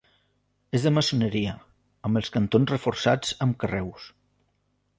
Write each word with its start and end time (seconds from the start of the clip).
És 0.77 0.85
de 0.87 0.91
maçoneria, 0.95 1.53
amb 2.09 2.21
els 2.21 2.33
cantons 2.37 2.73
reforçats 2.77 3.37
amb 3.47 3.61
carreus. 3.65 4.09